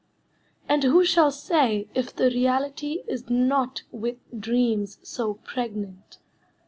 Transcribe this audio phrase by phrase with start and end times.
[0.67, 6.17] And who shall say if the reality Is not with dreams so pregnant.